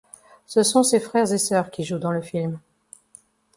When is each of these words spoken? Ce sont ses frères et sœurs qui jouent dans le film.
Ce 0.47 0.63
sont 0.63 0.81
ses 0.81 0.99
frères 0.99 1.31
et 1.31 1.37
sœurs 1.37 1.69
qui 1.69 1.83
jouent 1.83 1.99
dans 1.99 2.11
le 2.11 2.23
film. 2.23 2.59